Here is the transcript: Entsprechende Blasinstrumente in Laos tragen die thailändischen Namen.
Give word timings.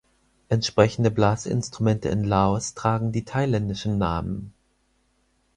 Entsprechende 0.49 1.11
Blasinstrumente 1.11 2.09
in 2.09 2.23
Laos 2.23 2.73
tragen 2.73 3.11
die 3.11 3.23
thailändischen 3.23 3.99
Namen. 3.99 4.51